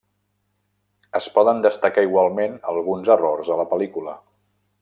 Es 1.19 1.27
poden 1.35 1.61
destacar 1.67 2.05
igualment 2.09 2.57
alguns 2.75 3.15
errors 3.19 3.53
a 3.57 3.63
la 3.65 3.71
pel·lícula. 3.75 4.21